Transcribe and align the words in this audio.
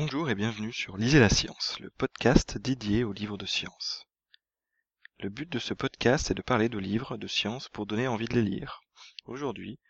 Bonjour 0.00 0.30
et 0.30 0.36
bienvenue 0.36 0.72
sur 0.72 0.96
Lisez 0.96 1.18
la 1.18 1.28
science, 1.28 1.76
le 1.80 1.90
podcast 1.90 2.56
dédié 2.56 3.02
aux 3.02 3.12
livres 3.12 3.36
de 3.36 3.46
science. 3.46 4.06
Le 5.18 5.28
but 5.28 5.50
de 5.50 5.58
ce 5.58 5.74
podcast 5.74 6.30
est 6.30 6.34
de 6.34 6.40
parler 6.40 6.68
de 6.68 6.78
livres 6.78 7.16
de 7.16 7.26
science 7.26 7.68
pour 7.68 7.84
donner 7.84 8.06
envie 8.06 8.28
de 8.28 8.34
les 8.34 8.42
lire. 8.42 8.80
Aujourd'hui, 9.26 9.80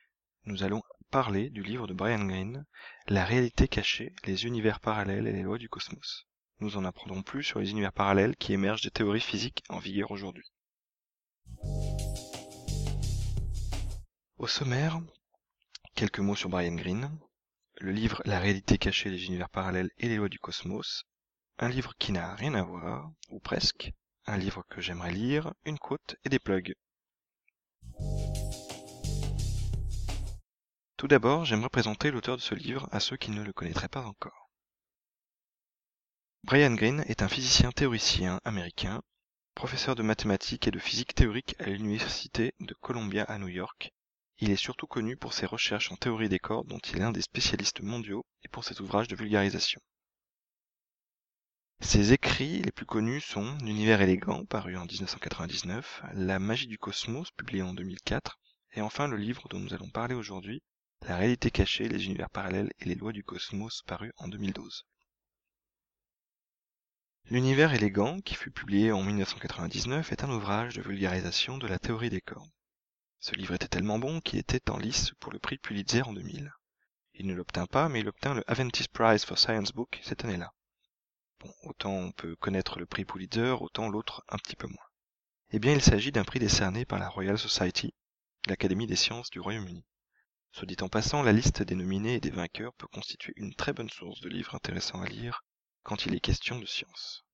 nous 0.47 0.63
allons 0.63 0.83
parler 1.11 1.51
du 1.51 1.63
livre 1.63 1.87
de 1.87 1.93
Brian 1.93 2.25
Greene, 2.25 2.65
La 3.07 3.27
réalité 3.27 3.69
cachée, 3.69 4.15
les 4.25 4.47
univers 4.47 4.81
parallèles 4.81 5.27
et 5.27 5.33
les 5.33 5.43
lois 5.43 5.59
du 5.59 5.69
cosmos. 5.69 6.27
Nous 6.61 6.79
en 6.79 6.87
apprendrons 6.87 7.23
plus 7.23 7.45
sur 7.45 7.61
les 7.61 7.71
univers 7.71 7.93
parallèles 7.93 8.37
qui 8.37 8.55
émergent 8.55 8.85
des 8.85 8.91
théories 8.91 9.21
physiques 9.21 9.63
en 9.69 9.79
vigueur 9.79 10.11
aujourd'hui. 10.11 10.51
Au 14.39 14.47
sommaire, 14.47 15.03
quelques 15.95 16.21
mots 16.21 16.35
sur 16.35 16.49
Brian 16.49 16.77
Greene, 16.77 17.11
le 17.81 17.93
livre 17.93 18.23
La 18.25 18.41
réalité 18.41 18.77
cachée 18.79 19.11
des 19.11 19.27
univers 19.27 19.49
parallèles 19.49 19.91
et 19.99 20.09
les 20.09 20.17
lois 20.17 20.29
du 20.29 20.39
cosmos, 20.39 21.05
un 21.59 21.69
livre 21.69 21.95
qui 21.99 22.13
n'a 22.13 22.35
rien 22.35 22.55
à 22.55 22.63
voir, 22.63 23.13
ou 23.29 23.41
presque, 23.41 23.93
un 24.27 24.37
livre 24.37 24.65
que 24.69 24.81
j'aimerais 24.81 25.13
lire, 25.13 25.55
une 25.65 25.79
quote 25.79 26.17
et 26.25 26.29
des 26.29 26.39
plugs. 26.39 26.75
Tout 30.97 31.07
d'abord, 31.07 31.45
j'aimerais 31.45 31.69
présenter 31.69 32.11
l'auteur 32.11 32.37
de 32.37 32.43
ce 32.43 32.55
livre 32.57 32.89
à 32.91 32.99
ceux 32.99 33.17
qui 33.17 33.31
ne 33.31 33.43
le 33.43 33.53
connaîtraient 33.53 33.89
pas 33.89 34.05
encore. 34.05 34.51
Brian 36.43 36.75
Greene 36.75 37.05
est 37.07 37.23
un 37.23 37.29
physicien 37.29 37.71
théoricien 37.71 38.41
américain, 38.45 39.03
professeur 39.55 39.95
de 39.95 40.03
mathématiques 40.03 40.67
et 40.67 40.73
de 40.73 40.79
physique 40.79 41.15
théorique 41.15 41.55
à 41.61 41.65
l'université 41.67 42.55
de 42.61 42.75
Columbia 42.75 43.25
à 43.25 43.39
New 43.39 43.49
York, 43.49 43.93
il 44.41 44.51
est 44.51 44.57
surtout 44.57 44.87
connu 44.87 45.17
pour 45.17 45.33
ses 45.33 45.47
recherches 45.47 45.91
en 45.91 45.97
théorie 45.97 46.29
des 46.29 46.39
cordes 46.39 46.69
dont 46.69 46.79
il 46.79 46.99
est 46.99 47.05
un 47.05 47.13
des 47.13 47.23
spécialistes 47.23 47.83
mondiaux 47.83 48.25
et 48.45 48.49
pour 48.49 48.65
ses 48.65 48.81
ouvrages 48.81 49.09
de 49.09 49.17
vulgarisation. 49.17 49.81
Ses 51.81 52.13
écrits 52.13 52.63
les 52.63 52.71
plus 52.71 52.87
connus 52.87 53.21
sont 53.21 53.57
L'univers 53.59 54.01
élégant, 54.01 54.45
paru 54.45 54.77
en 54.77 54.85
1999, 54.85 56.03
La 56.15 56.39
magie 56.39 56.67
du 56.67 56.79
cosmos, 56.79 57.31
publié 57.33 57.63
en 57.63 57.73
2004, 57.75 58.39
et 58.75 58.81
enfin 58.81 59.09
le 59.09 59.17
livre 59.17 59.49
dont 59.49 59.59
nous 59.59 59.75
allons 59.75 59.91
parler 59.91 60.15
aujourd'hui, 60.15 60.63
La 61.07 61.17
réalité 61.17 61.51
cachée, 61.51 61.89
les 61.89 62.07
univers 62.07 62.31
parallèles 62.31 62.73
et 62.79 62.85
les 62.85 62.95
lois 62.95 63.13
du 63.13 63.25
cosmos, 63.25 63.83
paru 63.87 64.13
en 64.19 64.29
2012. 64.29 64.87
L'univers 67.31 67.75
élégant, 67.75 68.21
qui 68.21 68.35
fut 68.35 68.51
publié 68.51 68.91
en 68.93 69.03
1999, 69.03 70.13
est 70.13 70.25
un 70.25 70.31
ouvrage 70.31 70.75
de 70.75 70.83
vulgarisation 70.83 71.59
de 71.59 71.67
la 71.67 71.79
théorie 71.79 72.11
des 72.11 72.21
cordes. 72.21 72.51
Ce 73.21 73.35
livre 73.35 73.55
était 73.55 73.69
tellement 73.69 73.99
bon 73.99 74.21
qu'il 74.21 74.39
était 74.39 74.71
en 74.71 74.79
lice 74.79 75.13
pour 75.19 75.33
le 75.33 75.41
prix 75.41 75.59
Pulitzer 75.59 76.03
en 76.03 76.13
2000. 76.13 76.53
Il 77.15 77.27
ne 77.27 77.35
l'obtint 77.35 77.67
pas, 77.67 77.89
mais 77.89 78.01
il 78.01 78.09
obtint 78.09 78.35
le 78.35 78.45
Adventist 78.49 78.93
Prize 78.93 79.25
for 79.25 79.39
Science 79.39 79.73
Book 79.73 79.99
cette 80.05 80.25
année-là. 80.25 80.53
Bon, 81.41 81.53
autant 81.65 81.93
on 81.93 82.13
peut 82.13 82.37
connaître 82.37 82.79
le 82.79 82.87
prix 82.87 83.05
Pulitzer, 83.05 83.61
autant 83.61 83.89
l'autre 83.89 84.25
un 84.29 84.39
petit 84.39 84.55
peu 84.55 84.69
moins. 84.69 84.87
Eh 85.51 85.59
bien, 85.59 85.73
il 85.73 85.83
s'agit 85.83 86.13
d'un 86.13 86.25
prix 86.25 86.39
décerné 86.39 86.85
par 86.85 86.99
la 86.99 87.09
Royal 87.09 87.39
Society, 87.39 87.93
l'Académie 88.47 88.87
des 88.87 88.97
sciences 88.97 89.31
du 89.31 89.41
Royaume-Uni. 89.41 89.85
Soit 90.53 90.67
dit 90.67 90.77
en 90.81 90.89
passant, 90.89 91.23
la 91.23 91.33
liste 91.33 91.63
des 91.63 91.75
nominés 91.75 92.15
et 92.15 92.21
des 92.21 92.31
vainqueurs 92.31 92.75
peut 92.75 92.87
constituer 92.87 93.33
une 93.37 93.55
très 93.55 93.73
bonne 93.73 93.91
source 93.91 94.21
de 94.21 94.29
livres 94.29 94.55
intéressants 94.55 95.03
à 95.03 95.07
lire 95.07 95.45
quand 95.83 96.07
il 96.07 96.15
est 96.15 96.21
question 96.21 96.59
de 96.59 96.67
science. 96.67 97.25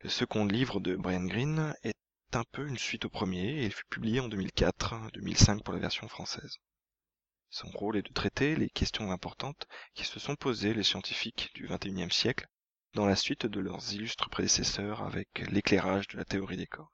Le 0.00 0.08
second 0.08 0.44
livre 0.44 0.80
de 0.80 0.96
Brian 0.96 1.24
Greene 1.24 1.74
est 1.82 1.95
un 2.36 2.44
peu 2.52 2.68
une 2.68 2.78
suite 2.78 3.06
au 3.06 3.10
premier 3.10 3.62
et 3.62 3.64
il 3.64 3.72
fut 3.72 3.86
publié 3.88 4.20
en 4.20 4.28
2004-2005 4.28 5.62
pour 5.62 5.74
la 5.74 5.80
version 5.80 6.06
française. 6.08 6.58
Son 7.50 7.68
rôle 7.70 7.96
est 7.96 8.06
de 8.06 8.12
traiter 8.12 8.54
les 8.56 8.68
questions 8.68 9.10
importantes 9.10 9.66
qui 9.94 10.04
se 10.04 10.20
sont 10.20 10.36
posées 10.36 10.74
les 10.74 10.82
scientifiques 10.82 11.50
du 11.54 11.66
XXIe 11.66 12.10
siècle 12.10 12.46
dans 12.94 13.06
la 13.06 13.16
suite 13.16 13.46
de 13.46 13.60
leurs 13.60 13.92
illustres 13.92 14.28
prédécesseurs 14.28 15.02
avec 15.02 15.28
l'éclairage 15.50 16.08
de 16.08 16.18
la 16.18 16.24
théorie 16.24 16.56
des 16.56 16.66
cordes. 16.66 16.88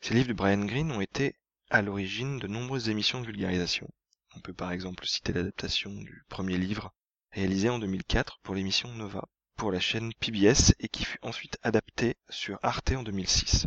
Ces 0.00 0.14
livres 0.14 0.28
de 0.28 0.34
Brian 0.34 0.64
Greene 0.64 0.92
ont 0.92 1.00
été 1.00 1.36
à 1.70 1.80
l'origine 1.80 2.38
de 2.38 2.48
nombreuses 2.48 2.88
émissions 2.88 3.20
de 3.20 3.26
vulgarisation. 3.26 3.88
On 4.34 4.40
peut 4.40 4.54
par 4.54 4.72
exemple 4.72 5.06
citer 5.06 5.32
l'adaptation 5.32 5.90
du 5.90 6.24
premier 6.28 6.58
livre 6.58 6.92
réalisé 7.30 7.70
en 7.70 7.78
2004 7.78 8.40
pour 8.42 8.54
l'émission 8.54 8.92
Nova 8.92 9.28
pour 9.56 9.72
la 9.72 9.80
chaîne 9.80 10.12
PBS 10.14 10.74
et 10.78 10.88
qui 10.88 11.04
fut 11.04 11.18
ensuite 11.22 11.58
adapté 11.62 12.16
sur 12.28 12.58
Arte 12.62 12.92
en 12.92 13.02
2006. 13.02 13.66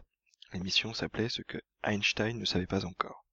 L'émission 0.53 0.93
s'appelait 0.93 1.29
Ce 1.29 1.41
que 1.41 1.57
Einstein 1.83 2.39
ne 2.39 2.45
savait 2.45 2.67
pas 2.67 2.85
encore. 2.85 3.25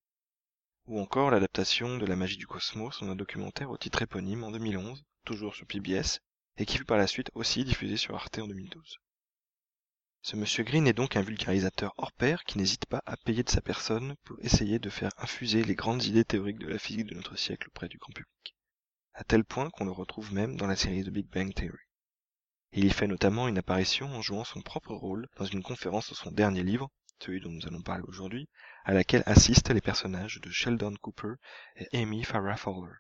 Ou 0.87 1.01
encore 1.01 1.31
l'adaptation 1.31 1.99
de 1.99 2.07
La 2.07 2.17
magie 2.17 2.37
du 2.37 2.47
cosmos 2.47 3.01
en 3.03 3.09
un 3.09 3.17
documentaire 3.17 3.71
au 3.71 3.79
titre 3.79 4.03
éponyme 4.03 4.45
en 4.45 4.51
2011, 4.51 5.05
toujours 5.25 5.55
sur 5.55 5.67
PBS, 5.67 6.21
et 6.57 6.67
qui 6.67 6.79
fut 6.79 6.85
par 6.85 6.99
la 6.99 7.07
suite 7.07 7.31
aussi 7.35 7.65
diffusé 7.65 7.97
sur 7.97 8.15
Arte 8.15 8.39
en 8.39 8.49
2012. 8.49 8.99
Ce 10.25 10.37
monsieur 10.37 10.63
Green 10.63 10.87
est 10.87 10.93
donc 10.93 11.17
un 11.17 11.23
vulgarisateur 11.23 11.93
hors 11.97 12.13
pair 12.13 12.45
qui 12.45 12.59
n'hésite 12.59 12.87
pas 12.87 13.03
à 13.07 13.17
payer 13.17 13.43
de 13.43 13.51
sa 13.51 13.61
personne 13.61 14.15
pour 14.25 14.37
essayer 14.41 14.79
de 14.79 14.89
faire 14.89 15.11
infuser 15.19 15.65
les 15.65 15.75
grandes 15.75 16.05
idées 16.05 16.25
théoriques 16.25 16.61
de 16.61 16.69
la 16.69 16.79
physique 16.79 17.07
de 17.07 17.15
notre 17.15 17.37
siècle 17.37 17.69
auprès 17.69 17.89
du 17.89 17.99
grand 17.99 18.13
public. 18.13 18.57
À 19.15 19.25
tel 19.25 19.45
point 19.45 19.71
qu'on 19.71 19.85
le 19.85 19.91
retrouve 19.91 20.33
même 20.33 20.57
dans 20.57 20.69
la 20.69 20.77
série 20.77 21.03
de 21.03 21.11
Big 21.11 21.27
Bang 21.27 21.53
Theory. 21.53 21.77
Il 22.75 22.87
y 22.87 22.91
fait 22.91 23.07
notamment 23.07 23.49
une 23.49 23.59
apparition 23.59 24.07
en 24.07 24.23
jouant 24.23 24.45
son 24.45 24.63
propre 24.63 24.95
rôle 24.95 25.29
dans 25.37 25.45
une 25.45 25.63
conférence 25.63 26.09
de 26.09 26.15
son 26.15 26.31
dernier 26.31 26.63
livre, 26.63 26.91
celui 27.21 27.41
dont 27.41 27.51
nous 27.51 27.67
allons 27.67 27.83
parler 27.83 28.03
aujourd'hui, 28.09 28.49
à 28.85 28.95
laquelle 28.95 29.23
assistent 29.27 29.71
les 29.71 29.83
personnages 29.83 30.41
de 30.41 30.51
Sheldon 30.51 30.95
Cooper 31.03 31.35
et 31.77 32.01
Amy 32.01 32.25
Farrah 32.25 32.57
Fowler. 32.57 32.95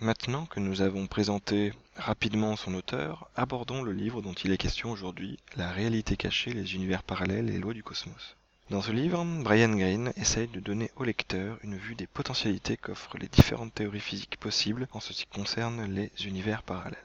Maintenant 0.00 0.46
que 0.46 0.60
nous 0.60 0.82
avons 0.82 1.08
présenté 1.08 1.72
rapidement 1.96 2.54
son 2.54 2.74
auteur, 2.74 3.28
abordons 3.34 3.82
le 3.82 3.92
livre 3.92 4.22
dont 4.22 4.34
il 4.34 4.52
est 4.52 4.56
question 4.56 4.92
aujourd'hui, 4.92 5.40
La 5.56 5.72
réalité 5.72 6.16
cachée, 6.16 6.52
les 6.52 6.76
univers 6.76 7.02
parallèles 7.02 7.48
et 7.48 7.54
les 7.54 7.58
lois 7.58 7.74
du 7.74 7.82
cosmos. 7.82 8.37
Dans 8.70 8.82
ce 8.82 8.92
livre, 8.92 9.24
Brian 9.24 9.74
Greene 9.74 10.12
essaye 10.16 10.46
de 10.46 10.60
donner 10.60 10.90
au 10.96 11.04
lecteur 11.04 11.56
une 11.62 11.78
vue 11.78 11.94
des 11.94 12.06
potentialités 12.06 12.76
qu'offrent 12.76 13.16
les 13.16 13.28
différentes 13.28 13.72
théories 13.72 13.98
physiques 13.98 14.36
possibles 14.36 14.88
en 14.92 15.00
ce 15.00 15.14
qui 15.14 15.24
concerne 15.24 15.90
les 15.90 16.12
univers 16.26 16.62
parallèles. 16.62 16.98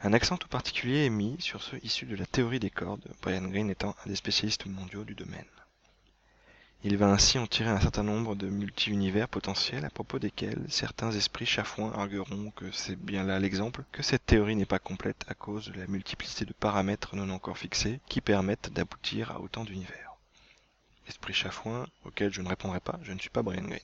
Un 0.00 0.12
accent 0.12 0.36
tout 0.36 0.48
particulier 0.48 1.04
est 1.04 1.10
mis 1.10 1.36
sur 1.38 1.62
ceux 1.62 1.78
issus 1.84 2.06
de 2.06 2.16
la 2.16 2.26
théorie 2.26 2.58
des 2.58 2.68
cordes, 2.68 3.06
Brian 3.22 3.46
Greene 3.46 3.70
étant 3.70 3.94
un 4.04 4.08
des 4.08 4.16
spécialistes 4.16 4.66
mondiaux 4.66 5.04
du 5.04 5.14
domaine. 5.14 5.46
Il 6.82 6.96
va 6.96 7.06
ainsi 7.06 7.38
en 7.38 7.46
tirer 7.46 7.70
un 7.70 7.80
certain 7.80 8.02
nombre 8.02 8.34
de 8.34 8.48
multi-univers 8.48 9.28
potentiels 9.28 9.84
à 9.84 9.90
propos 9.90 10.18
desquels 10.18 10.66
certains 10.68 11.12
esprits 11.12 11.46
chafouins 11.46 11.92
argueront 11.92 12.50
que 12.56 12.72
c'est 12.72 12.98
bien 12.98 13.22
là 13.22 13.38
l'exemple, 13.38 13.84
que 13.92 14.02
cette 14.02 14.26
théorie 14.26 14.56
n'est 14.56 14.66
pas 14.66 14.80
complète 14.80 15.24
à 15.28 15.34
cause 15.34 15.70
de 15.70 15.78
la 15.78 15.86
multiplicité 15.86 16.44
de 16.44 16.52
paramètres 16.52 17.14
non 17.14 17.30
encore 17.30 17.56
fixés 17.56 18.00
qui 18.08 18.20
permettent 18.20 18.72
d'aboutir 18.72 19.30
à 19.30 19.40
autant 19.40 19.62
d'univers. 19.62 20.13
Esprit 21.08 21.34
chafouin, 21.34 21.86
auquel 22.04 22.32
je 22.32 22.42
ne 22.42 22.48
répondrai 22.48 22.80
pas, 22.80 22.98
je 23.02 23.12
ne 23.12 23.18
suis 23.18 23.30
pas 23.30 23.42
Brian 23.42 23.62
Greene. 23.62 23.80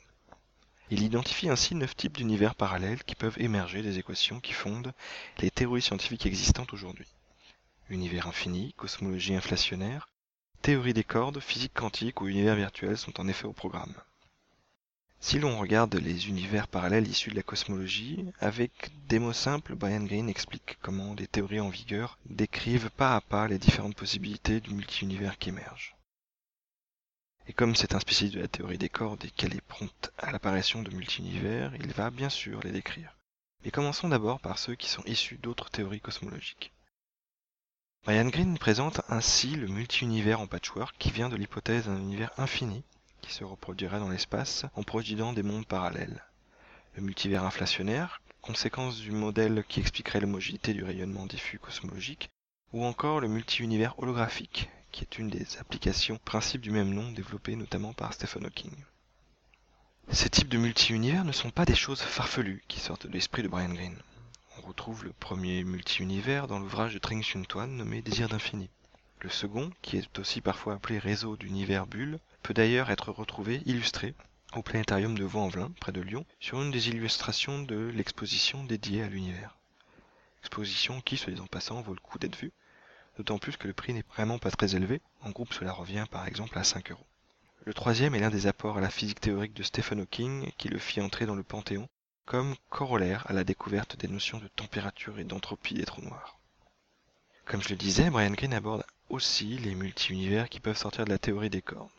Il 0.93 1.03
identifie 1.03 1.49
ainsi 1.49 1.77
neuf 1.77 1.95
types 1.95 2.17
d'univers 2.17 2.57
parallèles 2.57 3.05
qui 3.05 3.15
peuvent 3.15 3.39
émerger 3.41 3.83
des 3.83 3.99
équations 3.99 4.41
qui 4.41 4.53
fondent 4.53 4.93
les 5.39 5.51
théories 5.51 5.83
scientifiques 5.83 6.27
existantes 6.27 6.73
aujourd'hui. 6.73 7.07
Univers 7.91 8.27
infini, 8.27 8.73
cosmologie 8.73 9.37
inflationnaire, 9.37 10.09
théorie 10.63 10.95
des 10.95 11.05
cordes, 11.05 11.39
physique 11.41 11.75
quantique 11.75 12.21
ou 12.21 12.29
univers 12.29 12.57
virtuel 12.57 12.99
sont 12.99 13.21
en 13.21 13.29
effet 13.29 13.47
au 13.47 13.53
programme. 13.53 13.95
Si 15.21 15.39
l'on 15.39 15.59
regarde 15.61 15.95
les 15.95 16.29
univers 16.29 16.67
parallèles 16.67 17.07
issus 17.07 17.31
de 17.31 17.37
la 17.37 17.43
cosmologie, 17.43 18.25
avec 18.41 18.91
des 19.07 19.19
mots 19.19 19.35
simples, 19.35 19.75
Brian 19.75 20.03
Greene 20.03 20.31
explique 20.31 20.79
comment 20.81 21.15
les 21.15 21.27
théories 21.27 21.61
en 21.61 21.69
vigueur 21.69 22.19
décrivent 22.25 22.91
pas 22.91 23.15
à 23.15 23.21
pas 23.21 23.47
les 23.47 23.59
différentes 23.59 23.95
possibilités 23.95 24.61
du 24.61 24.75
multi-univers 24.75 25.39
qui 25.39 25.51
émerge. 25.51 25.95
Et 27.51 27.53
comme 27.53 27.75
c'est 27.75 27.97
un 27.97 27.99
spécialiste 27.99 28.37
de 28.37 28.43
la 28.43 28.47
théorie 28.47 28.79
des 28.79 28.89
cordes 28.89 29.25
et 29.25 29.31
qu'elle 29.31 29.57
est 29.57 29.61
prompte 29.61 30.13
à 30.19 30.31
l'apparition 30.31 30.83
de 30.83 30.95
multi-univers, 30.95 31.75
il 31.81 31.93
va 31.93 32.11
bien 32.11 32.29
sûr 32.29 32.61
les 32.63 32.71
décrire. 32.71 33.17
Mais 33.65 33.73
commençons 33.73 34.09
d'abord 34.09 34.39
par 34.39 34.57
ceux 34.57 34.77
qui 34.77 34.89
sont 34.89 35.03
issus 35.05 35.37
d'autres 35.37 35.69
théories 35.69 36.01
cosmologiques. 36.01 36.73
Brian 38.05 38.29
Greene 38.29 38.57
présente 38.57 39.01
ainsi 39.09 39.57
le 39.57 39.67
multi-univers 39.67 40.41
en 40.41 40.47
patchwork 40.47 40.95
qui 40.97 41.11
vient 41.11 41.29
de 41.29 41.35
l'hypothèse 41.35 41.87
d'un 41.87 41.97
univers 41.97 42.31
infini 42.39 42.85
qui 43.21 43.33
se 43.33 43.43
reproduirait 43.43 43.99
dans 43.99 44.11
l'espace 44.11 44.65
en 44.77 44.85
produisant 44.85 45.33
des 45.33 45.43
mondes 45.43 45.67
parallèles. 45.67 46.23
Le 46.95 47.03
multivers 47.03 47.43
inflationnaire, 47.43 48.23
conséquence 48.43 49.01
du 49.01 49.11
modèle 49.11 49.65
qui 49.69 49.81
expliquerait 49.81 50.21
l'homogénéité 50.21 50.73
du 50.73 50.85
rayonnement 50.85 51.27
diffus 51.27 51.59
cosmologique, 51.59 52.31
ou 52.73 52.85
encore 52.85 53.19
le 53.19 53.27
multi-univers 53.27 53.99
holographique, 53.99 54.69
qui 54.93 55.03
est 55.03 55.19
une 55.19 55.29
des 55.29 55.59
applications 55.59 56.19
principes 56.25 56.61
du 56.61 56.71
même 56.71 56.93
nom 56.93 57.13
développées 57.13 57.57
notamment 57.57 57.93
par 57.93 58.13
Stephen 58.13 58.47
Hawking. 58.47 58.75
Ces 60.11 60.31
types 60.31 60.49
de 60.49 60.59
multi-univers 60.59 61.25
ne 61.25 61.33
sont 61.33 61.51
pas 61.51 61.65
des 61.65 61.75
choses 61.75 62.03
farfelues 62.03 62.65
qui 62.67 62.81
sortent 62.81 63.07
de 63.07 63.13
l'esprit 63.13 63.43
de 63.43 63.49
Brian 63.49 63.73
Greene. 63.73 64.03
On 64.59 64.63
retrouve 64.63 65.05
le 65.05 65.13
premier 65.13 65.63
multi-univers 65.63 66.49
dans 66.49 66.59
l'ouvrage 66.59 66.95
de 66.95 66.99
Tring 66.99 67.23
Chun 67.23 67.43
Tuan 67.43 67.69
nommé 67.77 68.03
Désir 68.03 68.29
d'infini. 68.29 68.69
Le 69.21 69.31
second, 69.31 69.71
qui 69.83 69.99
est 69.99 70.19
aussi 70.19 70.41
parfois 70.41 70.75
appelé 70.75 70.99
réseau 70.99 71.37
d'univers 71.37 71.87
bulles, 71.87 72.19
peut 72.43 72.55
d'ailleurs 72.55 72.91
être 72.91 73.13
retrouvé 73.13 73.63
illustré 73.67 74.15
au 74.55 74.63
planétarium 74.63 75.17
de 75.17 75.25
Vaux-en-Velin, 75.25 75.71
près 75.79 75.93
de 75.93 76.01
Lyon, 76.01 76.27
sur 76.41 76.61
une 76.61 76.71
des 76.71 76.89
illustrations 76.89 77.63
de 77.63 77.93
l'exposition 77.95 78.65
dédiée 78.65 79.03
à 79.03 79.09
l'univers. 79.09 79.57
Exposition 80.41 81.01
qui, 81.01 81.17
se 81.17 81.31
disant 81.31 81.47
passant, 81.47 81.83
vaut 81.83 81.95
le 81.95 82.01
coup 82.01 82.19
d'être 82.19 82.37
vue, 82.37 82.53
d'autant 83.17 83.39
plus 83.39 83.57
que 83.57 83.67
le 83.67 83.75
prix 83.75 83.93
n'est 83.93 84.05
vraiment 84.15 84.39
pas 84.39 84.51
très 84.51 84.75
élevé, 84.77 85.01
en 85.23 85.31
groupe 85.31 85.53
cela 85.53 85.73
revient 85.73 86.07
par 86.11 86.27
exemple 86.27 86.59
à 86.59 86.65
5 86.65 86.91
euros. 86.93 87.07
Le 87.65 87.75
troisième 87.75 88.15
est 88.15 88.21
l'un 88.21 88.31
des 88.31 88.47
apports 88.47 88.79
à 88.79 88.81
la 88.81 88.91
physique 88.91 89.21
théorique 89.21 89.53
de 89.53 89.63
Stephen 89.63 90.01
Hawking 90.01 90.51
qui 90.57 90.69
le 90.69 90.79
fit 90.79 91.01
entrer 91.01 91.27
dans 91.27 91.35
le 91.35 91.43
Panthéon, 91.43 91.89
comme 92.25 92.55
corollaire 92.71 93.27
à 93.29 93.33
la 93.33 93.45
découverte 93.45 93.97
des 93.97 94.09
notions 94.09 94.39
de 94.39 94.49
température 94.49 95.19
et 95.19 95.25
d'entropie 95.25 95.75
des 95.75 95.85
trous 95.85 96.01
noirs. 96.01 96.39
Comme 97.45 97.63
je 97.63 97.69
le 97.71 97.77
disais, 97.77 98.09
Brian 98.09 98.31
Greene 98.31 98.55
aborde 98.55 98.85
aussi 99.09 99.59
les 99.59 99.75
multi-univers 99.75 100.49
qui 100.49 100.61
peuvent 100.61 100.77
sortir 100.77 101.05
de 101.05 101.11
la 101.11 101.19
théorie 101.19 101.51
des 101.51 101.63
cordes. 101.63 101.91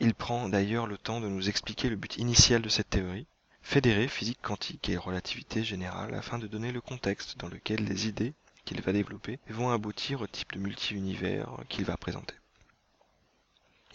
Il 0.00 0.14
prend 0.14 0.48
d'ailleurs 0.48 0.86
le 0.86 0.96
temps 0.96 1.20
de 1.20 1.28
nous 1.28 1.48
expliquer 1.48 1.88
le 1.88 1.96
but 1.96 2.16
initial 2.16 2.62
de 2.62 2.68
cette 2.68 2.88
théorie, 2.88 3.26
fédérer 3.62 4.08
physique 4.08 4.40
quantique 4.40 4.88
et 4.88 4.96
relativité 4.96 5.62
générale 5.62 6.14
afin 6.14 6.38
de 6.38 6.46
donner 6.46 6.72
le 6.72 6.80
contexte 6.80 7.36
dans 7.36 7.48
lequel 7.48 7.84
les 7.84 8.08
idées 8.08 8.34
qu'il 8.68 8.82
va 8.82 8.92
développer 8.92 9.38
vont 9.48 9.70
aboutir 9.70 10.20
au 10.20 10.26
type 10.26 10.52
de 10.52 10.58
multi-univers 10.58 11.48
qu'il 11.70 11.86
va 11.86 11.96
présenter. 11.96 12.34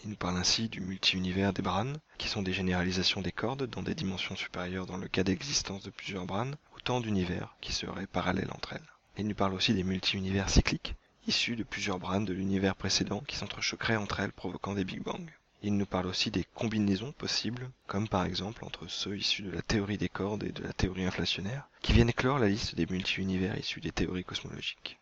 Il 0.02 0.10
nous 0.10 0.16
parle 0.16 0.36
ainsi 0.36 0.68
du 0.68 0.80
multi-univers 0.80 1.52
des 1.52 1.62
branes, 1.62 2.00
qui 2.18 2.26
sont 2.26 2.42
des 2.42 2.52
généralisations 2.52 3.20
des 3.20 3.30
cordes 3.30 3.66
dans 3.66 3.84
des 3.84 3.94
dimensions 3.94 4.34
supérieures 4.34 4.86
dans 4.86 4.96
le 4.96 5.06
cas 5.06 5.22
d'existence 5.22 5.84
de 5.84 5.90
plusieurs 5.90 6.26
branes, 6.26 6.56
autant 6.76 7.00
d'univers 7.00 7.54
qui 7.60 7.72
seraient 7.72 8.08
parallèles 8.08 8.50
entre 8.52 8.72
elles. 8.72 8.92
Il 9.16 9.28
nous 9.28 9.36
parle 9.36 9.54
aussi 9.54 9.74
des 9.74 9.84
multi-univers 9.84 10.50
cycliques, 10.50 10.96
issus 11.28 11.54
de 11.54 11.62
plusieurs 11.62 12.00
branes 12.00 12.24
de 12.24 12.34
l'univers 12.34 12.74
précédent 12.74 13.20
qui 13.20 13.36
s'entrechoqueraient 13.36 13.94
entre 13.94 14.18
elles 14.18 14.32
provoquant 14.32 14.74
des 14.74 14.84
Big 14.84 15.04
Bang. 15.04 15.30
Il 15.66 15.78
nous 15.78 15.86
parle 15.86 16.08
aussi 16.08 16.30
des 16.30 16.44
combinaisons 16.44 17.12
possibles, 17.12 17.70
comme 17.86 18.06
par 18.06 18.26
exemple 18.26 18.66
entre 18.66 18.86
ceux 18.86 19.16
issus 19.16 19.40
de 19.40 19.50
la 19.50 19.62
théorie 19.62 19.96
des 19.96 20.10
cordes 20.10 20.44
et 20.44 20.52
de 20.52 20.62
la 20.62 20.74
théorie 20.74 21.06
inflationnaire, 21.06 21.66
qui 21.80 21.94
viennent 21.94 22.10
éclore 22.10 22.38
la 22.38 22.50
liste 22.50 22.74
des 22.74 22.84
multi-univers 22.84 23.58
issus 23.58 23.80
des 23.80 23.90
théories 23.90 24.24
cosmologiques. 24.24 24.98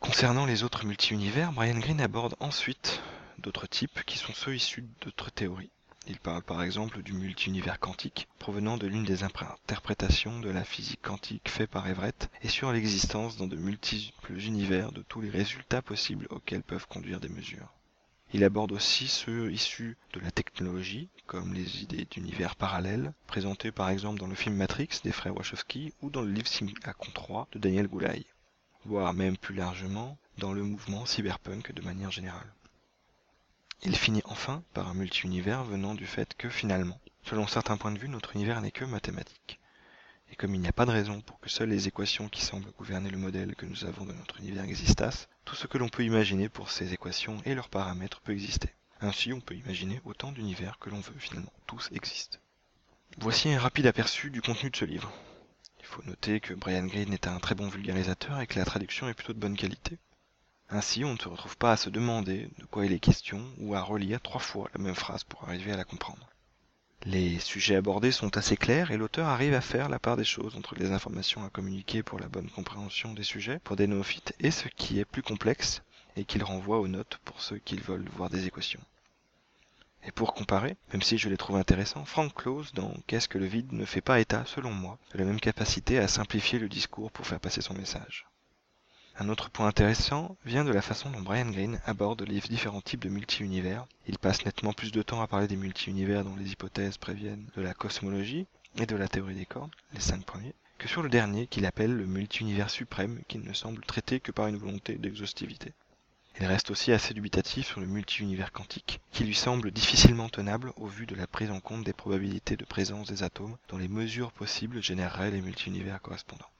Concernant 0.00 0.44
les 0.44 0.64
autres 0.64 0.84
multi-univers, 0.84 1.50
Brian 1.52 1.78
Greene 1.78 2.02
aborde 2.02 2.36
ensuite 2.40 3.00
d'autres 3.38 3.66
types 3.66 4.02
qui 4.04 4.18
sont 4.18 4.34
ceux 4.34 4.54
issus 4.54 4.84
d'autres 5.00 5.30
théories. 5.30 5.70
Il 6.06 6.18
parle 6.18 6.42
par 6.42 6.62
exemple 6.62 7.02
du 7.02 7.14
multi-univers 7.14 7.80
quantique, 7.80 8.28
provenant 8.38 8.76
de 8.76 8.86
l'une 8.86 9.04
des 9.04 9.22
interprétations 9.22 10.40
de 10.40 10.50
la 10.50 10.64
physique 10.64 11.00
quantique 11.00 11.48
faite 11.48 11.70
par 11.70 11.88
Everett, 11.88 12.28
et 12.42 12.48
sur 12.48 12.70
l'existence 12.70 13.38
dans 13.38 13.46
de 13.46 13.56
multiples 13.56 14.38
univers 14.38 14.92
de 14.92 15.00
tous 15.00 15.22
les 15.22 15.30
résultats 15.30 15.80
possibles 15.80 16.26
auxquels 16.28 16.62
peuvent 16.62 16.86
conduire 16.86 17.18
des 17.18 17.30
mesures. 17.30 17.72
Il 18.34 18.42
aborde 18.42 18.72
aussi 18.72 19.06
ceux 19.06 19.52
issus 19.52 19.96
de 20.12 20.18
la 20.18 20.32
technologie, 20.32 21.08
comme 21.28 21.54
les 21.54 21.84
idées 21.84 22.04
d'univers 22.10 22.56
parallèles, 22.56 23.14
présentées 23.28 23.70
par 23.70 23.90
exemple 23.90 24.18
dans 24.18 24.26
le 24.26 24.34
film 24.34 24.56
Matrix 24.56 24.88
des 25.04 25.12
frères 25.12 25.36
Wachowski 25.36 25.92
ou 26.02 26.10
dans 26.10 26.22
le 26.22 26.32
livre 26.32 26.48
Simulacron 26.48 27.12
3 27.14 27.46
de 27.52 27.60
Daniel 27.60 27.86
Goulaï, 27.86 28.26
voire 28.86 29.14
même 29.14 29.36
plus 29.36 29.54
largement 29.54 30.18
dans 30.38 30.52
le 30.52 30.64
mouvement 30.64 31.06
cyberpunk 31.06 31.70
de 31.70 31.82
manière 31.82 32.10
générale. 32.10 32.52
Il 33.84 33.94
finit 33.94 34.22
enfin 34.24 34.64
par 34.72 34.88
un 34.88 34.94
multi-univers 34.94 35.62
venant 35.62 35.94
du 35.94 36.04
fait 36.04 36.34
que 36.34 36.50
finalement, 36.50 37.00
selon 37.22 37.46
certains 37.46 37.76
points 37.76 37.92
de 37.92 38.00
vue, 38.00 38.08
notre 38.08 38.34
univers 38.34 38.60
n'est 38.60 38.72
que 38.72 38.84
mathématique. 38.84 39.60
Et 40.30 40.36
comme 40.36 40.54
il 40.54 40.60
n'y 40.60 40.68
a 40.68 40.72
pas 40.72 40.86
de 40.86 40.90
raison 40.90 41.20
pour 41.20 41.38
que 41.40 41.48
seules 41.48 41.68
les 41.68 41.88
équations 41.88 42.28
qui 42.28 42.44
semblent 42.44 42.72
gouverner 42.78 43.10
le 43.10 43.18
modèle 43.18 43.54
que 43.54 43.66
nous 43.66 43.84
avons 43.84 44.04
de 44.04 44.12
notre 44.12 44.38
univers 44.40 44.64
existassent, 44.64 45.28
tout 45.44 45.54
ce 45.54 45.66
que 45.66 45.78
l'on 45.78 45.88
peut 45.88 46.04
imaginer 46.04 46.48
pour 46.48 46.70
ces 46.70 46.92
équations 46.92 47.40
et 47.44 47.54
leurs 47.54 47.68
paramètres 47.68 48.20
peut 48.20 48.32
exister. 48.32 48.70
Ainsi, 49.00 49.32
on 49.32 49.40
peut 49.40 49.54
imaginer 49.54 50.00
autant 50.04 50.32
d'univers 50.32 50.78
que 50.78 50.90
l'on 50.90 51.00
veut 51.00 51.18
finalement. 51.18 51.52
Tous 51.66 51.90
existent. 51.92 52.38
Voici 53.18 53.52
un 53.52 53.60
rapide 53.60 53.86
aperçu 53.86 54.30
du 54.30 54.40
contenu 54.42 54.70
de 54.70 54.76
ce 54.76 54.84
livre. 54.84 55.12
Il 55.80 55.86
faut 55.86 56.02
noter 56.04 56.40
que 56.40 56.54
Brian 56.54 56.86
Greene 56.86 57.12
est 57.12 57.26
un 57.26 57.38
très 57.38 57.54
bon 57.54 57.68
vulgarisateur 57.68 58.40
et 58.40 58.46
que 58.46 58.58
la 58.58 58.64
traduction 58.64 59.08
est 59.08 59.14
plutôt 59.14 59.34
de 59.34 59.38
bonne 59.38 59.56
qualité. 59.56 59.98
Ainsi, 60.70 61.04
on 61.04 61.12
ne 61.12 61.18
se 61.18 61.28
retrouve 61.28 61.56
pas 61.58 61.72
à 61.72 61.76
se 61.76 61.90
demander 61.90 62.48
de 62.58 62.64
quoi 62.64 62.86
il 62.86 62.92
est 62.92 62.98
question 62.98 63.46
ou 63.58 63.74
à 63.74 63.82
relire 63.82 64.20
trois 64.20 64.40
fois 64.40 64.70
la 64.74 64.80
même 64.80 64.94
phrase 64.94 65.22
pour 65.22 65.44
arriver 65.44 65.72
à 65.72 65.76
la 65.76 65.84
comprendre. 65.84 66.26
Les 67.06 67.38
sujets 67.38 67.76
abordés 67.76 68.12
sont 68.12 68.38
assez 68.38 68.56
clairs 68.56 68.90
et 68.90 68.96
l'auteur 68.96 69.28
arrive 69.28 69.52
à 69.52 69.60
faire 69.60 69.90
la 69.90 69.98
part 69.98 70.16
des 70.16 70.24
choses 70.24 70.56
entre 70.56 70.74
les 70.74 70.90
informations 70.90 71.44
à 71.44 71.50
communiquer 71.50 72.02
pour 72.02 72.18
la 72.18 72.28
bonne 72.28 72.48
compréhension 72.48 73.12
des 73.12 73.22
sujets 73.22 73.58
pour 73.62 73.76
des 73.76 73.86
néophytes 73.86 74.34
et 74.40 74.50
ce 74.50 74.68
qui 74.68 75.00
est 75.00 75.04
plus 75.04 75.22
complexe 75.22 75.82
et 76.16 76.24
qu'il 76.24 76.42
renvoie 76.42 76.78
aux 76.78 76.88
notes 76.88 77.20
pour 77.26 77.42
ceux 77.42 77.58
qui 77.58 77.76
veulent 77.76 78.08
voir 78.16 78.30
des 78.30 78.46
équations. 78.46 78.80
Et 80.06 80.12
pour 80.12 80.32
comparer, 80.32 80.78
même 80.92 81.02
si 81.02 81.18
je 81.18 81.28
les 81.28 81.36
trouve 81.36 81.56
intéressants, 81.56 82.06
Frank 82.06 82.32
Close 82.34 82.72
dans 82.72 82.94
Qu'est-ce 83.06 83.28
que 83.28 83.38
le 83.38 83.46
vide 83.46 83.72
ne 83.72 83.84
fait 83.84 84.00
pas 84.00 84.20
état, 84.20 84.44
selon 84.46 84.72
moi, 84.72 84.98
de 85.12 85.18
la 85.18 85.26
même 85.26 85.40
capacité 85.40 85.98
à 85.98 86.08
simplifier 86.08 86.58
le 86.58 86.70
discours 86.70 87.10
pour 87.10 87.26
faire 87.26 87.40
passer 87.40 87.60
son 87.60 87.74
message. 87.74 88.26
Un 89.16 89.28
autre 89.28 89.48
point 89.48 89.68
intéressant 89.68 90.36
vient 90.44 90.64
de 90.64 90.72
la 90.72 90.82
façon 90.82 91.08
dont 91.08 91.20
Brian 91.20 91.48
Greene 91.48 91.80
aborde 91.86 92.22
les 92.22 92.40
différents 92.40 92.80
types 92.80 93.02
de 93.02 93.08
multi-univers. 93.08 93.86
Il 94.08 94.18
passe 94.18 94.44
nettement 94.44 94.72
plus 94.72 94.90
de 94.90 95.02
temps 95.02 95.20
à 95.20 95.28
parler 95.28 95.46
des 95.46 95.56
multi-univers 95.56 96.24
dont 96.24 96.34
les 96.34 96.50
hypothèses 96.50 96.98
préviennent 96.98 97.46
de 97.56 97.62
la 97.62 97.74
cosmologie 97.74 98.46
et 98.76 98.86
de 98.86 98.96
la 98.96 99.06
théorie 99.06 99.36
des 99.36 99.46
cordes, 99.46 99.70
les 99.92 100.00
cinq 100.00 100.24
premiers, 100.24 100.54
que 100.78 100.88
sur 100.88 101.00
le 101.00 101.08
dernier 101.08 101.46
qu'il 101.46 101.64
appelle 101.64 101.94
le 101.94 102.06
multi-univers 102.06 102.70
suprême 102.70 103.20
qui 103.28 103.38
ne 103.38 103.52
semble 103.52 103.84
traiter 103.84 104.18
que 104.18 104.32
par 104.32 104.48
une 104.48 104.58
volonté 104.58 104.96
d'exhaustivité. 104.96 105.72
Il 106.40 106.46
reste 106.46 106.72
aussi 106.72 106.90
assez 106.90 107.14
dubitatif 107.14 107.68
sur 107.68 107.78
le 107.78 107.86
multi-univers 107.86 108.50
quantique, 108.50 109.00
qui 109.12 109.22
lui 109.22 109.36
semble 109.36 109.70
difficilement 109.70 110.28
tenable 110.28 110.72
au 110.76 110.86
vu 110.86 111.06
de 111.06 111.14
la 111.14 111.28
prise 111.28 111.52
en 111.52 111.60
compte 111.60 111.84
des 111.84 111.92
probabilités 111.92 112.56
de 112.56 112.64
présence 112.64 113.06
des 113.06 113.22
atomes 113.22 113.56
dont 113.68 113.78
les 113.78 113.86
mesures 113.86 114.32
possibles 114.32 114.82
généreraient 114.82 115.30
les 115.30 115.40
multi-univers 115.40 116.02
correspondants. 116.02 116.50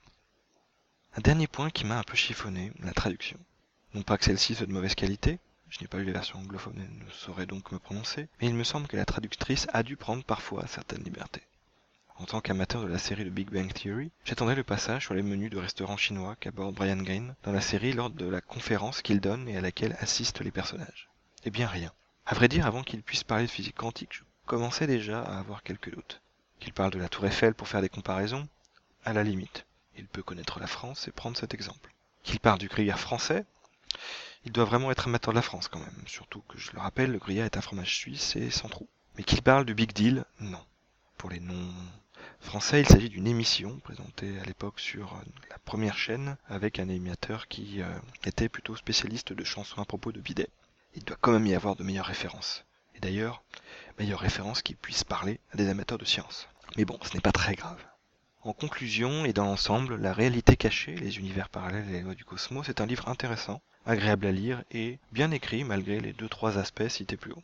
Un 1.17 1.21
dernier 1.21 1.47
point 1.47 1.71
qui 1.71 1.87
m'a 1.87 1.99
un 1.99 2.03
peu 2.03 2.17
chiffonné, 2.17 2.73
la 2.81 2.93
traduction. 2.93 3.39
Non 3.95 4.03
pas 4.03 4.19
que 4.19 4.25
celle-ci 4.25 4.57
soit 4.57 4.67
de 4.67 4.73
mauvaise 4.73 4.97
qualité, 4.97 5.39
je 5.69 5.81
n'ai 5.81 5.87
pas 5.87 5.99
lu 5.99 6.05
les 6.05 6.13
versions 6.13 6.41
anglophones 6.41 6.81
et 6.81 7.05
ne 7.05 7.11
saurais 7.11 7.47
donc 7.47 7.71
me 7.71 7.79
prononcer, 7.79 8.29
mais 8.41 8.49
il 8.49 8.55
me 8.55 8.65
semble 8.65 8.89
que 8.89 8.97
la 8.97 9.05
traductrice 9.05 9.69
a 9.73 9.85
dû 9.85 9.97
prendre 9.97 10.25
parfois 10.25 10.67
certaines 10.67 11.05
libertés. 11.05 11.43
En 12.17 12.25
tant 12.25 12.41
qu'amateur 12.41 12.83
de 12.83 12.89
la 12.89 12.99
série 12.99 13.25
de 13.25 13.31
Big 13.31 13.49
Bang 13.49 13.73
Theory, 13.73 14.11
j'attendais 14.25 14.57
le 14.57 14.65
passage 14.65 15.05
sur 15.05 15.15
les 15.15 15.23
menus 15.23 15.51
de 15.51 15.59
restaurants 15.59 15.97
chinois 15.97 16.35
qu'aborde 16.41 16.75
Brian 16.75 16.97
Greene 16.97 17.37
dans 17.45 17.53
la 17.53 17.61
série 17.61 17.93
lors 17.93 18.11
de 18.11 18.27
la 18.27 18.41
conférence 18.41 19.01
qu'il 19.01 19.21
donne 19.21 19.49
et 19.49 19.57
à 19.57 19.61
laquelle 19.61 19.97
assistent 20.01 20.41
les 20.41 20.51
personnages. 20.51 21.09
Eh 21.45 21.51
bien 21.51 21.69
rien. 21.69 21.93
À 22.27 22.35
vrai 22.35 22.49
dire, 22.49 22.67
avant 22.67 22.83
qu'il 22.83 23.03
puisse 23.03 23.23
parler 23.23 23.47
de 23.47 23.51
physique 23.51 23.77
quantique, 23.77 24.15
je 24.15 24.23
commençais 24.47 24.89
déjà 24.89 25.23
à 25.23 25.39
avoir 25.39 25.63
quelques 25.63 25.95
doutes. 25.95 26.21
Qu'il 26.59 26.73
parle 26.73 26.91
de 26.91 26.99
la 26.99 27.09
tour 27.09 27.25
Eiffel 27.27 27.55
pour 27.55 27.69
faire 27.69 27.83
des 27.83 27.89
comparaisons 27.89 28.49
À 29.05 29.13
la 29.13 29.23
limite. 29.23 29.65
Il 29.97 30.07
peut 30.07 30.23
connaître 30.23 30.61
la 30.61 30.67
France 30.67 31.09
et 31.09 31.13
prendre 31.13 31.37
cet 31.37 31.55
exemple. 31.55 31.93
Qu'il 32.23 32.41
parle 32.41 32.59
du 32.59 32.69
gruyère 32.69 32.99
français, 32.99 33.45
il 34.45 34.53
doit 34.53 34.65
vraiment 34.65 34.91
être 34.91 35.07
amateur 35.07 35.33
de 35.33 35.39
la 35.39 35.43
France 35.43 35.69
quand 35.69 35.79
même, 35.79 36.03
surtout 36.07 36.43
que 36.49 36.59
je 36.59 36.73
le 36.73 36.81
rappelle, 36.81 37.13
le 37.13 37.19
gruyère 37.19 37.47
est 37.47 37.57
un 37.57 37.63
fromage 37.63 37.97
suisse 37.97 38.37
et 38.37 38.51
sans 38.51 38.69
trou. 38.69 38.89
Mais 39.17 39.25
qu'il 39.25 39.43
parle 39.43 39.65
du 39.65 39.75
Big 39.75 39.93
Deal, 39.93 40.25
non. 40.41 40.65
Pour 41.17 41.31
les 41.31 41.41
non 41.41 41.73
français, 42.41 42.81
il 42.81 42.87
s'agit 42.87 43.09
d'une 43.09 43.27
émission 43.27 43.79
présentée 43.79 44.39
à 44.39 44.45
l'époque 44.45 44.81
sur 44.81 45.19
la 45.51 45.59
première 45.59 45.97
chaîne 45.97 46.37
avec 46.49 46.79
un 46.79 46.89
animateur 46.89 47.49
qui 47.49 47.81
euh, 47.81 47.89
était 48.25 48.49
plutôt 48.49 48.77
spécialiste 48.77 49.33
de 49.33 49.45
chansons 49.45 49.81
à 49.81 49.85
propos 49.85 50.13
de 50.13 50.21
bidet. 50.21 50.49
Il 50.95 51.05
doit 51.05 51.17
quand 51.21 51.33
même 51.33 51.47
y 51.47 51.55
avoir 51.55 51.77
de 51.77 51.85
meilleures 51.85 52.07
références. 52.07 52.65
Et 52.95 53.01
d'ailleurs, 53.01 53.43
meilleures 53.99 54.21
références 54.21 54.63
qui 54.63 54.75
puissent 54.75 55.05
parler 55.05 55.41
à 55.53 55.57
des 55.57 55.69
amateurs 55.69 55.99
de 55.99 56.05
science. 56.05 56.49
Mais 56.77 56.85
bon, 56.85 56.99
ce 57.03 57.15
n'est 57.15 57.21
pas 57.21 57.33
très 57.33 57.55
grave. 57.55 57.83
En 58.45 58.53
conclusion 58.53 59.25
et 59.25 59.33
dans 59.33 59.47
l'ensemble, 59.47 59.97
La 59.97 60.13
réalité 60.13 60.55
cachée, 60.55 60.95
les 60.97 61.17
univers 61.17 61.49
parallèles 61.49 61.89
et 61.89 61.93
les 61.93 62.01
lois 62.03 62.15
du 62.15 62.27
cosmos 62.27 62.69
est 62.69 62.83
un 62.83 62.87
livre 62.87 63.09
intéressant, 63.09 63.63
agréable 63.87 64.27
à 64.27 64.33
lire 64.33 64.63
et 64.71 64.99
bien 65.13 65.31
écrit 65.31 65.65
malgré 65.65 65.99
les 65.99 66.13
deux 66.13 66.29
trois 66.29 66.59
aspects 66.59 66.87
cités 66.89 67.17
plus 67.17 67.33
haut. 67.33 67.43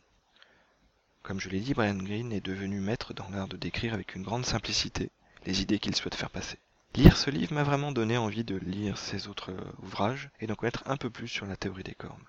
Comme 1.23 1.39
je 1.39 1.49
l'ai 1.49 1.59
dit, 1.59 1.73
Brian 1.73 1.95
Greene 1.95 2.31
est 2.31 2.45
devenu 2.45 2.79
maître 2.81 3.15
dans 3.15 3.27
l'art 3.29 3.47
de 3.47 3.57
décrire 3.57 3.95
avec 3.95 4.13
une 4.13 4.21
grande 4.21 4.45
simplicité 4.45 5.09
les 5.47 5.63
idées 5.63 5.79
qu'il 5.79 5.95
souhaite 5.95 6.13
faire 6.13 6.29
passer. 6.29 6.59
Lire 6.93 7.17
ce 7.17 7.31
livre 7.31 7.55
m'a 7.55 7.63
vraiment 7.63 7.91
donné 7.91 8.17
envie 8.17 8.43
de 8.43 8.57
lire 8.57 8.99
ses 8.99 9.27
autres 9.27 9.55
ouvrages 9.81 10.29
et 10.39 10.45
d'en 10.45 10.53
connaître 10.53 10.83
un 10.85 10.97
peu 10.97 11.09
plus 11.09 11.27
sur 11.27 11.47
la 11.47 11.55
théorie 11.55 11.81
des 11.81 11.95
cornes. 11.95 12.27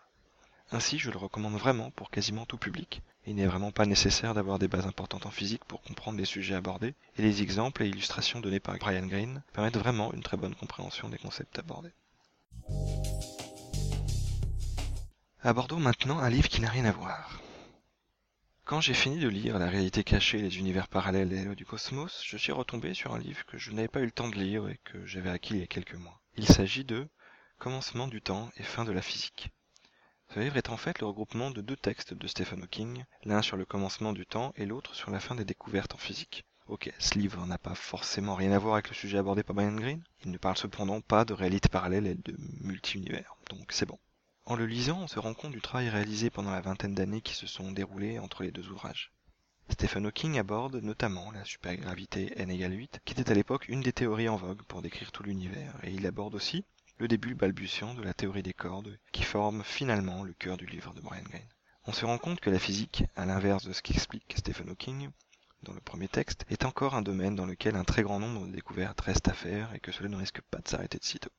Ainsi, 0.74 0.98
je 0.98 1.10
le 1.10 1.18
recommande 1.18 1.56
vraiment 1.56 1.90
pour 1.90 2.10
quasiment 2.10 2.46
tout 2.46 2.56
public. 2.56 3.02
Il 3.26 3.34
n'est 3.34 3.46
vraiment 3.46 3.72
pas 3.72 3.84
nécessaire 3.84 4.32
d'avoir 4.32 4.58
des 4.58 4.68
bases 4.68 4.86
importantes 4.86 5.26
en 5.26 5.30
physique 5.30 5.66
pour 5.66 5.82
comprendre 5.82 6.16
les 6.16 6.24
sujets 6.24 6.54
abordés, 6.54 6.94
et 7.18 7.22
les 7.22 7.42
exemples 7.42 7.82
et 7.82 7.88
illustrations 7.88 8.40
donnés 8.40 8.58
par 8.58 8.78
Brian 8.78 9.06
Greene 9.06 9.42
permettent 9.52 9.76
vraiment 9.76 10.14
une 10.14 10.22
très 10.22 10.38
bonne 10.38 10.54
compréhension 10.54 11.10
des 11.10 11.18
concepts 11.18 11.58
abordés. 11.58 11.92
Abordons 15.42 15.78
maintenant 15.78 16.20
un 16.20 16.30
livre 16.30 16.48
qui 16.48 16.62
n'a 16.62 16.70
rien 16.70 16.86
à 16.86 16.92
voir. 16.92 17.38
Quand 18.64 18.80
j'ai 18.80 18.94
fini 18.94 19.18
de 19.18 19.28
lire 19.28 19.58
La 19.58 19.68
réalité 19.68 20.04
cachée, 20.04 20.38
les 20.38 20.56
univers 20.56 20.88
parallèles 20.88 21.34
et 21.34 21.44
lois 21.44 21.54
du 21.54 21.66
cosmos, 21.66 22.22
je 22.24 22.38
suis 22.38 22.52
retombé 22.52 22.94
sur 22.94 23.12
un 23.12 23.18
livre 23.18 23.44
que 23.44 23.58
je 23.58 23.72
n'avais 23.72 23.88
pas 23.88 24.00
eu 24.00 24.06
le 24.06 24.10
temps 24.10 24.30
de 24.30 24.36
lire 24.36 24.66
et 24.68 24.80
que 24.84 25.04
j'avais 25.04 25.28
acquis 25.28 25.52
il 25.52 25.60
y 25.60 25.64
a 25.64 25.66
quelques 25.66 25.96
mois. 25.96 26.18
Il 26.38 26.46
s'agit 26.46 26.84
de 26.84 27.06
Commencement 27.58 28.08
du 28.08 28.22
temps 28.22 28.50
et 28.56 28.62
fin 28.62 28.84
de 28.84 28.92
la 28.92 29.02
physique 29.02 29.52
Ce 30.34 30.40
livre 30.40 30.56
est 30.56 30.70
en 30.70 30.78
fait 30.78 30.98
le 31.00 31.06
regroupement 31.06 31.50
de 31.50 31.60
deux 31.60 31.76
textes 31.76 32.14
de 32.14 32.26
Stephen 32.26 32.62
Hawking, 32.62 33.04
l'un 33.24 33.42
sur 33.42 33.58
le 33.58 33.66
commencement 33.66 34.14
du 34.14 34.24
temps 34.24 34.54
et 34.56 34.64
l'autre 34.64 34.94
sur 34.94 35.10
la 35.10 35.20
fin 35.20 35.34
des 35.34 35.44
découvertes 35.44 35.94
en 35.94 35.98
physique. 35.98 36.46
Ok, 36.68 36.90
ce 36.98 37.18
livre 37.18 37.44
n'a 37.44 37.58
pas 37.58 37.74
forcément 37.74 38.34
rien 38.34 38.52
à 38.52 38.58
voir 38.58 38.74
avec 38.74 38.88
le 38.88 38.94
sujet 38.94 39.18
abordé 39.18 39.42
par 39.42 39.54
Brian 39.54 39.74
Greene, 39.74 40.02
il 40.24 40.30
ne 40.30 40.38
parle 40.38 40.56
cependant 40.56 41.02
pas 41.02 41.26
de 41.26 41.34
réalité 41.34 41.68
parallèle 41.68 42.06
et 42.06 42.14
de 42.14 42.34
multi-univers, 42.62 43.36
donc 43.50 43.72
c'est 43.72 43.84
bon. 43.84 43.98
En 44.46 44.56
le 44.56 44.64
lisant, 44.64 45.00
on 45.02 45.06
se 45.06 45.18
rend 45.18 45.34
compte 45.34 45.52
du 45.52 45.60
travail 45.60 45.90
réalisé 45.90 46.30
pendant 46.30 46.50
la 46.52 46.62
vingtaine 46.62 46.94
d'années 46.94 47.20
qui 47.20 47.34
se 47.34 47.46
sont 47.46 47.70
déroulées 47.70 48.18
entre 48.18 48.42
les 48.42 48.52
deux 48.52 48.70
ouvrages. 48.70 49.12
Stephen 49.68 50.06
Hawking 50.06 50.38
aborde 50.38 50.76
notamment 50.76 51.30
la 51.32 51.44
supergravité 51.44 52.32
n 52.40 52.48
égale 52.48 52.72
8, 52.72 53.00
qui 53.04 53.12
était 53.12 53.30
à 53.30 53.34
l'époque 53.34 53.68
une 53.68 53.82
des 53.82 53.92
théories 53.92 54.30
en 54.30 54.36
vogue 54.36 54.62
pour 54.62 54.80
décrire 54.80 55.12
tout 55.12 55.24
l'univers, 55.24 55.74
et 55.82 55.90
il 55.90 56.06
aborde 56.06 56.34
aussi 56.34 56.64
le 57.02 57.08
début 57.08 57.34
balbutiant 57.34 57.94
de 57.94 58.02
la 58.04 58.14
théorie 58.14 58.44
des 58.44 58.52
cordes, 58.52 58.96
qui 59.10 59.24
forme 59.24 59.64
finalement 59.64 60.22
le 60.22 60.34
cœur 60.34 60.56
du 60.56 60.66
livre 60.66 60.94
de 60.94 61.00
Brian 61.00 61.24
Greene. 61.24 61.48
On 61.84 61.92
se 61.92 62.04
rend 62.04 62.16
compte 62.16 62.38
que 62.38 62.48
la 62.48 62.60
physique, 62.60 63.02
à 63.16 63.26
l'inverse 63.26 63.64
de 63.64 63.72
ce 63.72 63.82
qu'explique 63.82 64.34
Stephen 64.38 64.68
Hawking, 64.68 65.10
dans 65.64 65.72
le 65.72 65.80
premier 65.80 66.06
texte, 66.06 66.46
est 66.48 66.64
encore 66.64 66.94
un 66.94 67.02
domaine 67.02 67.34
dans 67.34 67.44
lequel 67.44 67.74
un 67.74 67.82
très 67.82 68.04
grand 68.04 68.20
nombre 68.20 68.46
de 68.46 68.52
découvertes 68.52 69.00
restent 69.00 69.26
à 69.26 69.32
faire 69.32 69.74
et 69.74 69.80
que 69.80 69.90
cela 69.90 70.08
ne 70.08 70.16
risque 70.16 70.42
pas 70.42 70.60
de 70.60 70.68
s'arrêter 70.68 70.98
de 70.98 71.04
sitôt. 71.04 71.32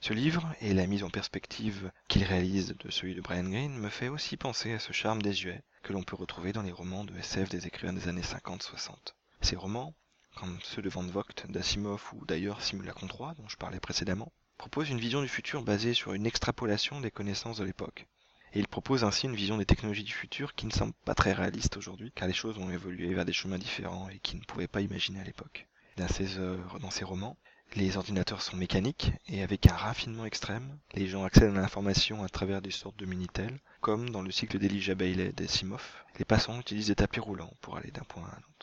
Ce 0.00 0.12
livre, 0.12 0.52
et 0.60 0.74
la 0.74 0.88
mise 0.88 1.04
en 1.04 1.10
perspective 1.10 1.92
qu'il 2.08 2.24
réalise 2.24 2.74
de 2.76 2.90
celui 2.90 3.14
de 3.14 3.20
Brian 3.20 3.48
Greene, 3.48 3.78
me 3.78 3.90
fait 3.90 4.08
aussi 4.08 4.36
penser 4.36 4.72
à 4.72 4.80
ce 4.80 4.92
charme 4.92 5.22
désuet 5.22 5.62
que 5.84 5.92
l'on 5.92 6.02
peut 6.02 6.16
retrouver 6.16 6.52
dans 6.52 6.62
les 6.62 6.72
romans 6.72 7.04
de 7.04 7.16
SF 7.16 7.48
des 7.48 7.68
écrivains 7.68 7.92
des 7.92 8.08
années 8.08 8.22
50-60. 8.22 9.14
Ces 9.40 9.54
romans, 9.54 9.94
comme 10.34 10.58
ceux 10.64 10.82
de 10.82 10.88
Van 10.88 11.06
Vogt, 11.06 11.46
d'Asimov 11.48 12.10
ou 12.14 12.26
d'ailleurs 12.26 12.60
Simulacron 12.60 13.06
3 13.06 13.34
dont 13.34 13.48
je 13.48 13.56
parlais 13.56 13.78
précédemment, 13.78 14.32
propose 14.60 14.90
une 14.90 15.00
vision 15.00 15.22
du 15.22 15.28
futur 15.28 15.62
basée 15.62 15.94
sur 15.94 16.12
une 16.12 16.26
extrapolation 16.26 17.00
des 17.00 17.10
connaissances 17.10 17.56
de 17.56 17.64
l'époque. 17.64 18.06
Et 18.52 18.58
il 18.58 18.68
propose 18.68 19.04
ainsi 19.04 19.24
une 19.24 19.34
vision 19.34 19.56
des 19.56 19.64
technologies 19.64 20.04
du 20.04 20.12
futur 20.12 20.54
qui 20.54 20.66
ne 20.66 20.70
semble 20.70 20.92
pas 21.06 21.14
très 21.14 21.32
réaliste 21.32 21.78
aujourd'hui, 21.78 22.12
car 22.14 22.28
les 22.28 22.34
choses 22.34 22.58
ont 22.58 22.68
évolué 22.68 23.14
vers 23.14 23.24
des 23.24 23.32
chemins 23.32 23.56
différents 23.56 24.10
et 24.10 24.18
qui 24.18 24.36
ne 24.36 24.44
pouvaient 24.44 24.68
pas 24.68 24.82
imaginer 24.82 25.18
à 25.18 25.24
l'époque. 25.24 25.66
Dans 25.96 26.08
ses 26.08 26.36
œuvres, 26.36 26.78
dans 26.78 26.90
ses 26.90 27.04
romans, 27.04 27.38
les 27.74 27.96
ordinateurs 27.96 28.42
sont 28.42 28.58
mécaniques 28.58 29.12
et 29.28 29.42
avec 29.42 29.66
un 29.66 29.74
raffinement 29.74 30.26
extrême, 30.26 30.76
les 30.92 31.06
gens 31.06 31.24
accèdent 31.24 31.56
à 31.56 31.62
l'information 31.62 32.22
à 32.22 32.28
travers 32.28 32.60
des 32.60 32.70
sortes 32.70 32.98
de 32.98 33.06
Minitel, 33.06 33.60
comme 33.80 34.10
dans 34.10 34.20
le 34.20 34.30
cycle 34.30 34.58
d'Elijah 34.58 34.94
Bailey 34.94 35.32
d'Asimov, 35.32 36.04
les 36.18 36.26
passants 36.26 36.60
utilisent 36.60 36.88
des 36.88 36.96
tapis 36.96 37.20
roulants 37.20 37.54
pour 37.62 37.78
aller 37.78 37.92
d'un 37.92 38.04
point 38.04 38.24
à 38.24 38.34
un 38.34 38.40
autre. 38.40 38.59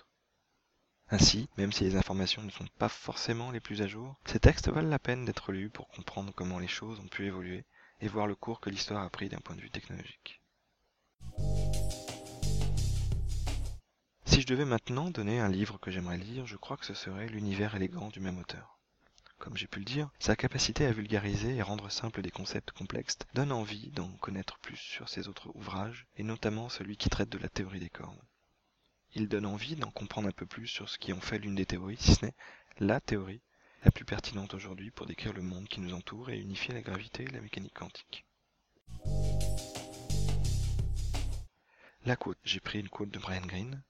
Ainsi, 1.09 1.47
même 1.57 1.71
si 1.71 1.85
les 1.85 1.95
informations 1.95 2.43
ne 2.43 2.49
sont 2.49 2.67
pas 2.77 2.89
forcément 2.89 3.51
les 3.51 3.61
plus 3.61 3.81
à 3.81 3.87
jour, 3.87 4.17
ces 4.25 4.41
textes 4.41 4.67
valent 4.67 4.89
la 4.89 4.99
peine 4.99 5.23
d'être 5.23 5.53
lus 5.53 5.69
pour 5.69 5.87
comprendre 5.87 6.33
comment 6.35 6.59
les 6.59 6.67
choses 6.67 6.99
ont 6.99 7.07
pu 7.07 7.25
évoluer 7.25 7.63
et 8.01 8.09
voir 8.09 8.27
le 8.27 8.35
cours 8.35 8.59
que 8.59 8.69
l'histoire 8.69 9.03
a 9.03 9.09
pris 9.09 9.29
d'un 9.29 9.39
point 9.39 9.55
de 9.55 9.61
vue 9.61 9.71
technologique. 9.71 10.41
Si 14.25 14.41
je 14.41 14.47
devais 14.47 14.65
maintenant 14.65 15.09
donner 15.09 15.39
un 15.39 15.47
livre 15.47 15.79
que 15.79 15.91
j'aimerais 15.91 16.17
lire, 16.17 16.45
je 16.45 16.57
crois 16.57 16.75
que 16.75 16.85
ce 16.85 16.93
serait 16.93 17.27
L'univers 17.27 17.75
élégant 17.75 18.09
du 18.09 18.19
même 18.19 18.37
auteur. 18.37 18.77
Comme 19.39 19.55
j'ai 19.55 19.67
pu 19.67 19.79
le 19.79 19.85
dire, 19.85 20.09
sa 20.19 20.35
capacité 20.35 20.85
à 20.85 20.91
vulgariser 20.91 21.55
et 21.55 21.61
rendre 21.61 21.89
simple 21.89 22.21
des 22.21 22.31
concepts 22.31 22.71
complexes 22.71 23.19
donne 23.33 23.53
envie 23.53 23.91
d'en 23.91 24.11
connaître 24.17 24.59
plus 24.59 24.75
sur 24.75 25.07
ses 25.07 25.29
autres 25.29 25.55
ouvrages, 25.55 26.05
et 26.17 26.23
notamment 26.23 26.67
celui 26.67 26.97
qui 26.97 27.09
traite 27.09 27.29
de 27.29 27.37
la 27.37 27.47
théorie 27.47 27.79
des 27.79 27.89
cordes. 27.89 28.19
Il 29.15 29.27
donne 29.27 29.45
envie 29.45 29.75
d'en 29.75 29.91
comprendre 29.91 30.27
un 30.27 30.31
peu 30.31 30.45
plus 30.45 30.67
sur 30.67 30.89
ce 30.89 30.97
qui 30.97 31.13
en 31.13 31.19
fait 31.19 31.39
l'une 31.39 31.55
des 31.55 31.65
théories, 31.65 31.97
si 31.97 32.15
ce 32.15 32.25
n'est 32.25 32.35
la 32.79 32.99
théorie 32.99 33.41
la 33.83 33.91
plus 33.91 34.05
pertinente 34.05 34.53
aujourd'hui 34.53 34.91
pour 34.91 35.05
décrire 35.05 35.33
le 35.33 35.41
monde 35.41 35.67
qui 35.67 35.79
nous 35.79 35.93
entoure 35.93 36.29
et 36.29 36.39
unifier 36.39 36.73
la 36.73 36.81
gravité 36.81 37.23
et 37.23 37.31
la 37.31 37.41
mécanique 37.41 37.73
quantique. 37.73 38.25
La 42.05 42.15
quote, 42.15 42.37
j'ai 42.43 42.59
pris 42.59 42.79
une 42.79 42.89
quote 42.89 43.09
de 43.09 43.19
Brian 43.19 43.45
Greene. 43.45 43.83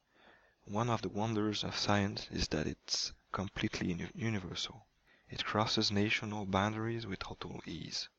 One 0.67 0.89
of 0.89 1.01
the 1.01 1.13
wonders 1.13 1.63
of 1.63 1.77
science 1.77 2.27
is 2.31 2.47
that 2.49 2.65
it's 2.65 3.13
completely 3.31 3.95
universal. 4.15 4.87
It 5.29 5.43
crosses 5.43 5.91
national 5.91 6.45
boundaries 6.45 7.05
with 7.05 7.19
total 7.19 7.61
ease. 7.65 8.09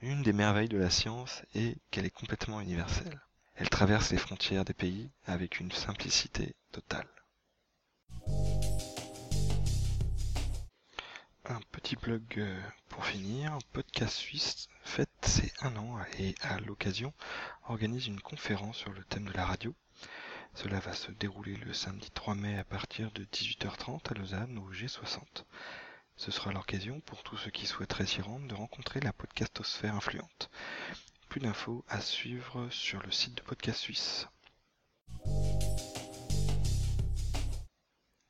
Une 0.00 0.22
des 0.22 0.32
merveilles 0.32 0.68
de 0.68 0.78
la 0.78 0.90
science 0.90 1.42
est 1.54 1.76
qu'elle 1.90 2.06
est 2.06 2.10
complètement 2.10 2.60
universelle. 2.60 3.20
Elle 3.62 3.70
traverse 3.70 4.10
les 4.10 4.18
frontières 4.18 4.64
des 4.64 4.74
pays 4.74 5.08
avec 5.24 5.60
une 5.60 5.70
simplicité 5.70 6.56
totale. 6.72 7.06
Un 11.44 11.60
petit 11.70 11.94
blog 11.94 12.24
euh, 12.38 12.60
pour 12.88 13.06
finir. 13.06 13.56
Podcast 13.72 14.16
Suisse 14.16 14.66
fête 14.82 15.08
ses 15.22 15.52
un 15.60 15.76
an 15.76 15.96
et 16.18 16.34
à 16.40 16.58
l'occasion 16.58 17.14
organise 17.68 18.08
une 18.08 18.20
conférence 18.20 18.78
sur 18.78 18.90
le 18.90 19.04
thème 19.04 19.26
de 19.26 19.32
la 19.32 19.46
radio. 19.46 19.72
Cela 20.54 20.80
va 20.80 20.92
se 20.92 21.12
dérouler 21.12 21.54
le 21.54 21.72
samedi 21.72 22.10
3 22.10 22.34
mai 22.34 22.58
à 22.58 22.64
partir 22.64 23.12
de 23.12 23.22
18h30 23.26 24.10
à 24.10 24.14
Lausanne 24.14 24.58
au 24.58 24.72
G60. 24.72 25.44
Ce 26.16 26.32
sera 26.32 26.50
l'occasion 26.50 26.98
pour 27.02 27.22
tous 27.22 27.36
ceux 27.36 27.52
qui 27.52 27.66
souhaiteraient 27.66 28.06
s'y 28.06 28.22
rendre 28.22 28.48
de 28.48 28.56
rencontrer 28.56 28.98
la 28.98 29.12
podcastosphère 29.12 29.94
influente. 29.94 30.50
Plus 31.32 31.40
d'infos 31.40 31.82
à 31.88 32.02
suivre 32.02 32.68
sur 32.68 33.02
le 33.02 33.10
site 33.10 33.38
de 33.38 33.40
Podcast 33.40 33.80
Suisse. 33.80 34.28